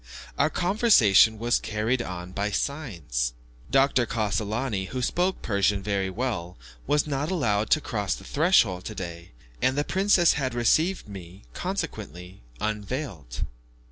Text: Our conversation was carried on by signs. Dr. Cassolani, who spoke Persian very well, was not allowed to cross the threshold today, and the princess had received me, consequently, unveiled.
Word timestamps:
Our 0.35 0.49
conversation 0.49 1.37
was 1.37 1.59
carried 1.59 2.01
on 2.01 2.31
by 2.31 2.49
signs. 2.49 3.33
Dr. 3.69 4.07
Cassolani, 4.07 4.87
who 4.87 4.99
spoke 4.99 5.43
Persian 5.43 5.83
very 5.83 6.09
well, 6.09 6.57
was 6.87 7.05
not 7.05 7.29
allowed 7.29 7.69
to 7.69 7.81
cross 7.81 8.15
the 8.15 8.23
threshold 8.23 8.83
today, 8.83 9.29
and 9.61 9.77
the 9.77 9.83
princess 9.83 10.33
had 10.33 10.55
received 10.55 11.07
me, 11.07 11.43
consequently, 11.53 12.41
unveiled. 12.59 13.43